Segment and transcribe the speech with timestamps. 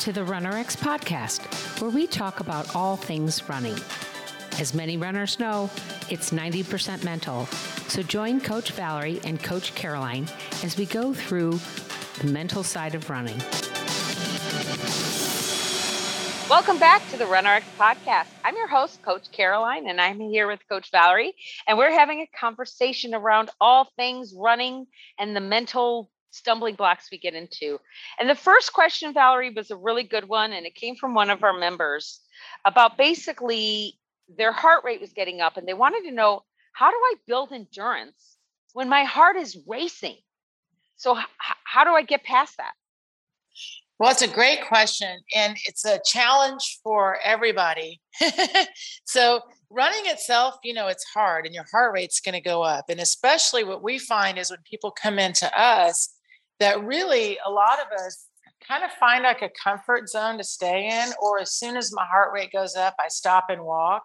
[0.00, 1.42] to the RunRx podcast,
[1.78, 3.76] where we talk about all things running.
[4.58, 5.68] As many runners know,
[6.08, 7.44] it's 90% mental.
[7.88, 10.26] So join Coach Valerie and Coach Caroline
[10.64, 11.60] as we go through
[12.20, 13.38] the mental side of running.
[16.48, 18.28] Welcome back to the RunRx podcast.
[18.42, 21.34] I'm your host, Coach Caroline, and I'm here with Coach Valerie,
[21.68, 24.86] and we're having a conversation around all things running
[25.18, 27.78] and the mental stumbling blocks we get into.
[28.18, 31.30] And the first question, Valerie, was a really good one, and it came from one
[31.30, 32.20] of our members
[32.64, 33.94] about basically
[34.36, 37.52] their heart rate was getting up, and they wanted to know how do I build
[37.52, 38.36] endurance
[38.72, 40.16] when my heart is racing?
[40.96, 41.26] So, h-
[41.64, 42.72] how do I get past that?
[43.98, 48.00] Well, it's a great question, and it's a challenge for everybody.
[49.04, 52.86] so, running itself, you know, it's hard, and your heart rate's going to go up.
[52.88, 56.14] And especially what we find is when people come into us,
[56.60, 58.26] that really a lot of us
[58.66, 62.04] kind of find like a comfort zone to stay in, or as soon as my
[62.04, 64.04] heart rate goes up, I stop and walk.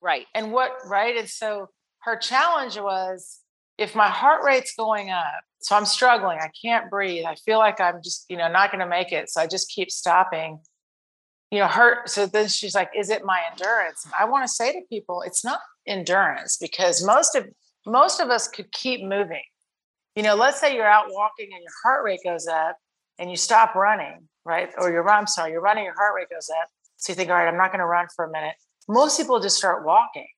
[0.00, 0.26] Right.
[0.34, 1.16] And what, right?
[1.16, 1.68] And so
[2.02, 3.40] her challenge was
[3.78, 7.80] if my heart rate's going up, so I'm struggling, I can't breathe, I feel like
[7.80, 9.30] I'm just, you know, not going to make it.
[9.30, 10.58] So I just keep stopping.
[11.52, 11.98] You know, her.
[12.06, 15.44] So then she's like, "Is it my endurance?" I want to say to people, it's
[15.44, 17.46] not endurance because most of
[17.84, 19.42] most of us could keep moving
[20.16, 22.76] you know, let's say you're out walking and your heart rate goes up
[23.18, 24.70] and you stop running, right?
[24.78, 26.68] Or you're, I'm sorry, you're running, your heart rate goes up.
[26.96, 28.54] So you think, all right, I'm not going to run for a minute.
[28.88, 30.28] Most people just start walking.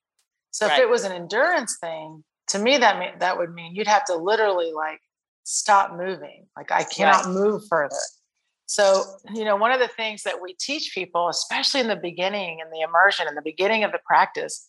[0.51, 0.79] So right.
[0.79, 4.05] if it was an endurance thing, to me, that mean, that would mean you'd have
[4.07, 5.01] to literally like
[5.45, 6.47] stop moving.
[6.57, 7.35] Like I cannot right.
[7.35, 7.97] move further.
[8.67, 12.61] So, you know, one of the things that we teach people, especially in the beginning
[12.63, 14.69] and the immersion in the beginning of the practice,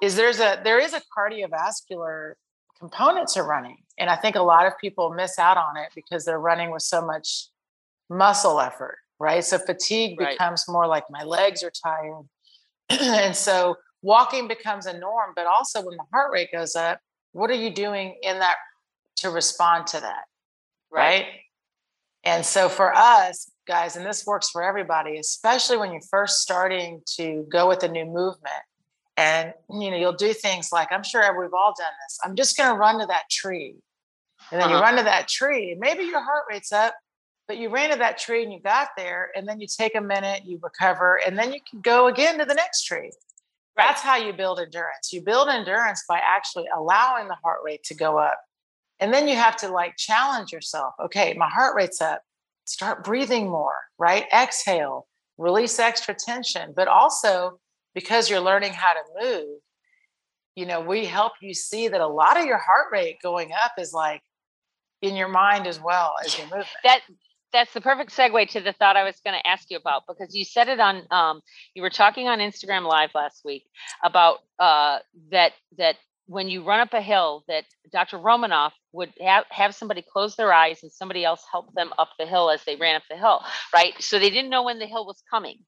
[0.00, 2.34] is there's a there is a cardiovascular
[2.80, 3.76] component are running.
[3.98, 6.82] And I think a lot of people miss out on it because they're running with
[6.82, 7.48] so much
[8.08, 9.44] muscle effort, right?
[9.44, 10.32] So fatigue right.
[10.32, 12.24] becomes more like my legs are tired.
[12.88, 16.98] and so walking becomes a norm, but also when the heart rate goes up,
[17.32, 18.56] what are you doing in that
[19.16, 20.24] to respond to that?
[20.90, 21.22] Right.
[21.22, 21.26] right?
[22.24, 27.02] And so for us, guys, and this works for everybody, especially when you're first starting
[27.16, 28.62] to go with a new movement,
[29.20, 32.18] and you know you'll do things like i'm sure we've all done this.
[32.24, 33.76] I'm just going to run to that tree.
[34.50, 34.76] And then uh-huh.
[34.76, 36.94] you run to that tree and maybe your heart rate's up
[37.46, 40.00] but you ran to that tree and you got there and then you take a
[40.00, 43.12] minute you recover and then you can go again to the next tree.
[43.76, 45.12] That's how you build endurance.
[45.12, 48.40] You build endurance by actually allowing the heart rate to go up
[48.98, 52.22] and then you have to like challenge yourself okay my heart rate's up.
[52.64, 54.24] Start breathing more right?
[54.32, 55.06] Exhale
[55.36, 57.58] release extra tension but also
[57.94, 59.58] because you're learning how to move,
[60.54, 63.72] you know, we help you see that a lot of your heart rate going up
[63.78, 64.22] is like
[65.02, 66.68] in your mind as well as your movement.
[66.84, 67.00] That
[67.52, 70.34] that's the perfect segue to the thought I was going to ask you about because
[70.34, 71.40] you said it on um,
[71.74, 73.64] you were talking on Instagram live last week
[74.04, 74.98] about uh,
[75.30, 75.96] that that
[76.26, 78.16] when you run up a hill that Dr.
[78.16, 82.26] Romanov would have, have somebody close their eyes and somebody else help them up the
[82.26, 83.42] hill as they ran up the hill,
[83.74, 83.94] right?
[83.98, 85.58] So they didn't know when the hill was coming.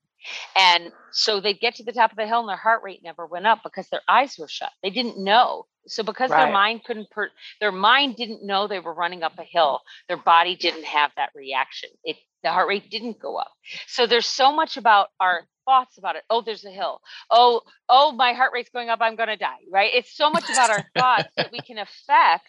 [0.57, 3.27] And so they'd get to the top of the hill and their heart rate never
[3.27, 4.71] went up because their eyes were shut.
[4.83, 5.67] They didn't know.
[5.87, 6.45] So because right.
[6.45, 10.17] their mind couldn't per- their mind didn't know they were running up a hill, their
[10.17, 11.91] body didn't have that reaction.
[12.05, 13.53] It the heart rate didn't go up.
[13.87, 16.25] So there's so much about our thoughts about it.
[16.29, 17.01] Oh, there's a hill.
[17.31, 18.99] Oh, oh, my heart rate's going up.
[19.01, 19.61] I'm going to die.
[19.71, 19.93] Right?
[19.95, 22.49] It's so much about our thoughts that we can affect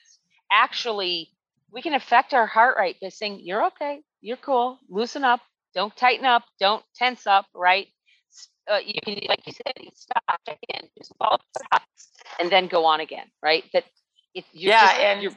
[0.52, 1.30] actually
[1.74, 5.42] we can affect our heart rate by saying, You're okay, you're cool, loosen up,
[5.74, 6.44] don't tighten up.
[6.60, 7.46] Don't tense up.
[7.54, 7.88] Right.
[8.72, 11.80] Uh, you can, like you said, stop, check in, just follow the
[12.40, 13.28] and then go on again.
[13.42, 13.66] Right.
[13.74, 13.84] That
[14.34, 15.32] if yeah, just, and you're,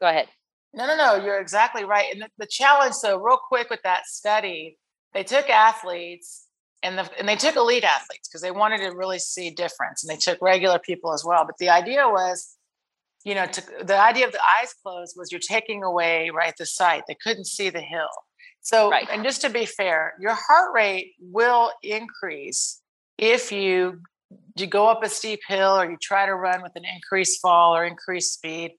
[0.00, 0.28] go ahead.
[0.74, 1.24] No, no, no.
[1.24, 2.12] You're exactly right.
[2.12, 4.78] And the, the challenge, so real quick with that study,
[5.12, 6.46] they took athletes
[6.82, 10.10] and the, and they took elite athletes because they wanted to really see difference, and
[10.10, 11.44] they took regular people as well.
[11.44, 12.56] But the idea was,
[13.24, 16.66] you know, to, the idea of the eyes closed was you're taking away right the
[16.66, 17.02] sight.
[17.08, 18.08] They couldn't see the hill.
[18.60, 19.08] So, right.
[19.10, 22.80] and just to be fair, your heart rate will increase
[23.16, 24.00] if you
[24.56, 27.74] you go up a steep hill or you try to run with an increased fall
[27.74, 28.72] or increased speed.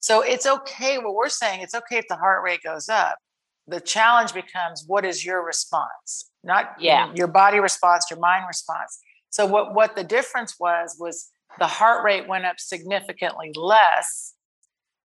[0.00, 0.98] So it's okay.
[0.98, 3.16] What we're saying, it's okay if the heart rate goes up.
[3.66, 6.30] The challenge becomes what is your response?
[6.42, 7.12] Not yeah.
[7.14, 8.98] your body response, your mind response.
[9.30, 14.34] So what what the difference was was the heart rate went up significantly less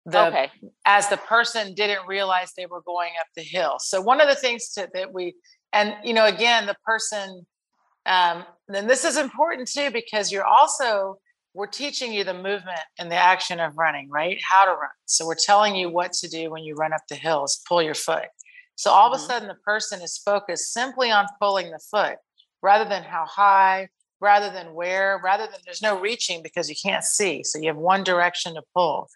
[0.06, 0.52] the okay.
[0.86, 3.78] as the person didn't realize they were going up the hill.
[3.80, 5.36] So one of the things to, that we
[5.74, 7.46] and you know again the person
[8.06, 11.18] um then this is important too because you're also
[11.54, 14.40] we're teaching you the movement and the action of running, right?
[14.42, 14.90] How to run.
[15.06, 17.94] So we're telling you what to do when you run up the hills, pull your
[17.94, 18.28] foot.
[18.76, 19.28] So all of a Mhm.
[19.28, 22.18] sudden, the person is focused simply on pulling the foot
[22.62, 23.90] rather than how high,
[24.22, 27.44] rather than where, rather than there's no reaching because you can't see.
[27.44, 29.10] So you have one direction to pull.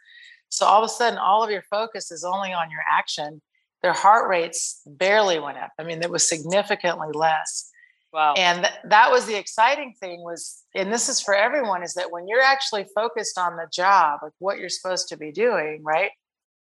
[0.55, 3.41] So all of a sudden, all of your focus is only on your action.
[3.81, 5.71] Their heart rates barely went up.
[5.77, 7.71] I mean, it was significantly less
[8.15, 8.33] Wow.
[8.37, 12.11] and th- that was the exciting thing was and this is for everyone is that
[12.11, 16.11] when you're actually focused on the job like what you're supposed to be doing right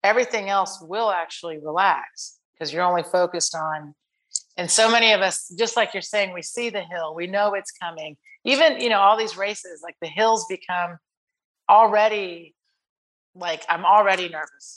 [0.03, 3.95] everything else will actually relax because you're only focused on
[4.57, 7.53] and so many of us just like you're saying we see the hill we know
[7.53, 10.97] it's coming even you know all these races like the hills become
[11.69, 12.53] already
[13.35, 14.75] like i'm already nervous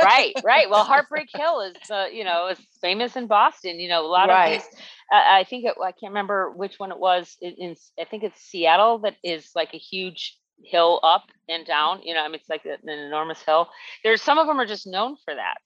[0.00, 0.68] right, right.
[0.70, 3.80] Well, Heartbreak Hill is, uh, you know, is famous in Boston.
[3.80, 4.30] You know, a lot Right.
[4.30, 4.64] of these.
[5.12, 7.76] Uh, I think it, I can't remember which one it was in, in.
[8.00, 12.02] I think it's Seattle that is like a huge hill up and down.
[12.02, 13.68] You know, I mean, it's like an enormous hill.
[14.04, 15.56] There's some of them are just known for that,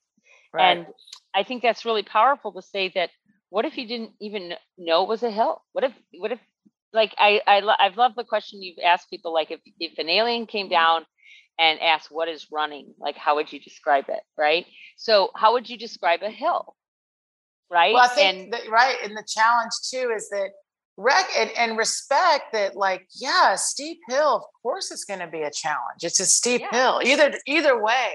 [0.52, 0.86] right and
[1.34, 3.10] I think that's really powerful to say that.
[3.50, 5.62] What if you didn't even know it was a hill?
[5.72, 5.92] What if?
[6.18, 6.40] What if?
[6.92, 9.32] Like I, I, I've loved the question you've asked people.
[9.32, 11.04] Like if if an alien came down
[11.58, 14.66] and ask what is running like how would you describe it right
[14.96, 16.76] so how would you describe a hill
[17.70, 20.50] right Well, I think and that right, and the challenge too is that
[20.96, 24.36] rec and, and respect that, like, yeah, a steep hill.
[24.36, 26.02] Of course, it's going to be a challenge.
[26.02, 26.70] It's a steep Yeah.
[26.70, 28.12] hill, either either way.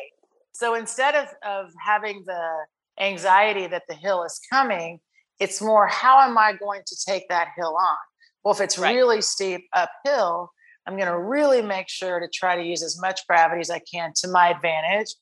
[0.54, 2.66] So instead of of having the
[3.00, 5.00] anxiety that the hill is coming,
[5.40, 7.98] it's more how am I going to take that hill on?
[8.44, 8.96] Well, if it's Right.
[8.96, 10.52] really steep uphill,
[10.88, 13.80] I'm going to really make sure to try to use as much gravity as I
[13.80, 15.14] can to my advantage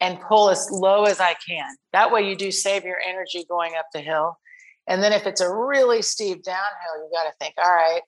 [0.00, 1.76] and pull as low as I can.
[1.92, 4.38] That way, you do save your energy going up the hill.
[4.86, 8.00] And then if it's a really steep downhill, you got to think, all right,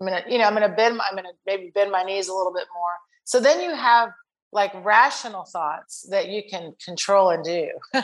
[0.00, 2.34] I'm gonna, you know, I'm gonna bend, my, I'm gonna maybe bend my knees a
[2.34, 2.90] little bit more.
[3.24, 4.10] So then you have
[4.52, 7.68] like rational thoughts that you can control and do.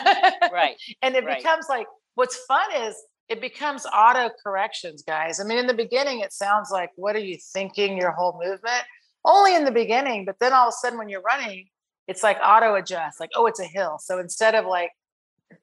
[0.52, 1.38] right and it Right.
[1.38, 2.94] becomes like what's fun is
[3.30, 5.40] it becomes auto corrections guys.
[5.40, 8.82] I mean in the beginning it sounds like what are you thinking your whole movement?
[9.24, 11.68] Only in the beginning but then all of a sudden when you're running
[12.08, 13.98] it's like auto adjust like oh it's a hill.
[14.00, 14.90] So instead of like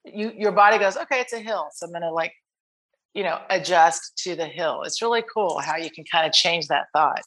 [0.06, 2.34] you your body goes okay it's a hill so i'm going to like
[3.14, 4.84] you know adjust to the hill.
[4.84, 7.22] It's really cool how you can kind of change that thought.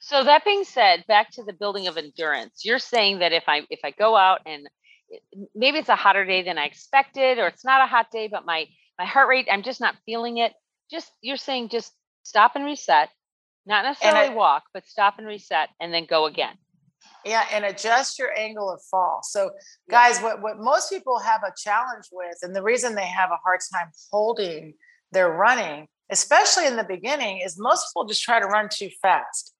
[0.00, 2.64] So that being said back to the building of endurance.
[2.64, 4.68] You're saying that if i if i go out and
[5.54, 8.46] maybe it's a hotter day than i expected or it's not a hot day but
[8.46, 8.66] my
[8.98, 10.52] my heart rate i'm just not feeling it
[10.90, 11.92] just you're saying just
[12.22, 13.08] stop and reset
[13.66, 16.56] not necessarily walk but stop and reset and then go again
[17.24, 19.20] Yeah, and adjust your angle of fall.
[19.22, 19.50] So,
[19.90, 23.38] guys, what, what most people have a challenge with, and the reason they have a
[23.44, 24.74] hard time holding
[25.12, 29.54] their running, especially in the beginning, is most people just try to run too fast.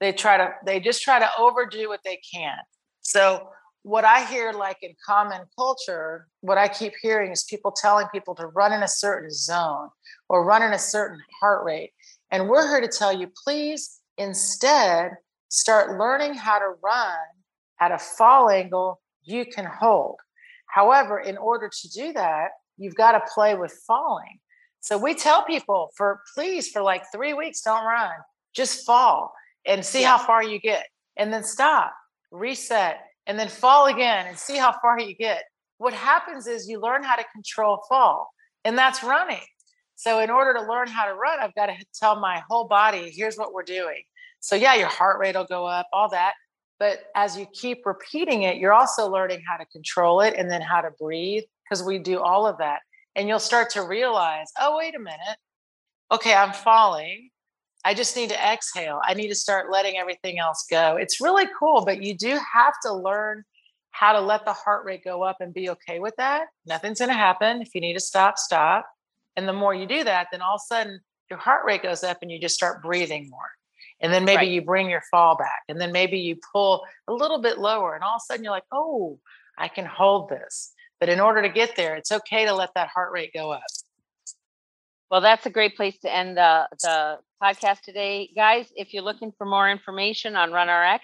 [0.00, 2.58] They try to, they just try to overdo what they can.
[3.00, 3.48] So,
[3.88, 8.34] what I hear, like in common culture, what I keep hearing is people telling people
[8.34, 9.88] to run in a certain zone
[10.28, 11.92] or run in a certain heart rate.
[12.30, 15.12] And we're here to tell you, please, instead,
[15.48, 17.16] start learning how to run
[17.80, 20.16] at a fall angle you can hold.
[20.66, 24.38] However, in order to do that, you've got to play with falling.
[24.80, 28.12] So we tell people for please for like 3 weeks don't run.
[28.54, 29.32] Just fall
[29.64, 30.84] and see how far you get
[31.16, 31.94] and then stop,
[32.30, 35.44] reset and then fall again and see how far you get.
[35.76, 38.30] What happens is you learn how to control fall
[38.64, 39.44] and that's running.
[39.94, 43.10] So in order to learn how to run, I've got to tell my whole body,
[43.14, 44.02] here's what we're doing.
[44.40, 46.32] So yeah, your heart rate will go up, all that.
[46.78, 50.62] But as you keep repeating it, you're also learning how to control it and then
[50.62, 52.80] how to breathe because we do all of that.
[53.16, 55.38] And you'll start to realize, oh, wait a minute.
[56.12, 57.30] Okay, I'm falling.
[57.84, 59.00] I just need to exhale.
[59.04, 60.96] I need to start letting everything else go.
[60.96, 63.44] It's really cool, but you do have to learn
[63.90, 66.48] how to let the heart rate go up and be okay with that.
[66.66, 67.62] Nothing's going to happen.
[67.62, 68.86] If you need to stop, stop.
[69.36, 72.02] And the more you do that, then all of a sudden your heart rate goes
[72.02, 73.50] up and you just start breathing more.
[74.00, 74.48] And then maybe Right.
[74.50, 75.62] you bring your fall back.
[75.68, 77.94] And then maybe you pull a little bit lower.
[77.94, 79.18] And all of a sudden you're like, oh,
[79.56, 80.72] I can hold this.
[81.00, 83.62] But in order to get there, it's okay to let that heart rate go up.
[85.10, 88.30] Well, that's a great place to end the, the podcast today.
[88.34, 91.00] Guys, if you're looking for more information on RunRx,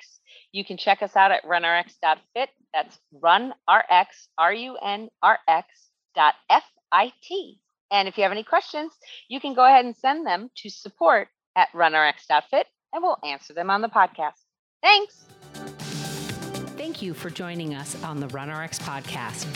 [0.52, 2.48] you can check us out at runrx.fit.
[2.74, 4.06] That's runrx,
[4.38, 5.66] R-U-N-R-X
[6.14, 7.60] dot F-I-T.
[7.90, 8.92] And if you have any questions,
[9.28, 13.70] you can go ahead and send them to support at runrx.fit and we'll answer them
[13.70, 14.40] on the podcast.
[14.82, 15.24] Thanks.
[16.84, 19.46] Thank you for joining us on the RunRx podcast.